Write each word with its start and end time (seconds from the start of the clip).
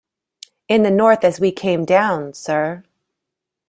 In 0.67 0.81
the 0.81 0.89
north 0.89 1.23
as 1.23 1.39
we 1.39 1.51
came 1.51 1.85
down, 1.85 2.33
sir. 2.33 2.83